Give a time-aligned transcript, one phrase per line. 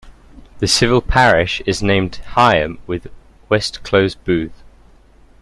[0.57, 3.05] The civil parish is named Higham with
[3.49, 4.63] West Close Booth.